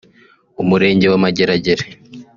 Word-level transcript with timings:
Umurenge 0.61 1.05
wa 1.11 1.17
Mageragere 1.23 1.83